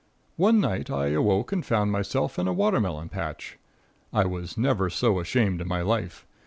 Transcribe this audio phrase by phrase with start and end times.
[0.35, 3.59] One night I awoke and found myself in a watermelon patch.
[4.11, 6.25] I was never so ashamed in my life.